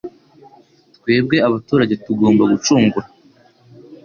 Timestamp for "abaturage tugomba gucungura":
1.47-3.07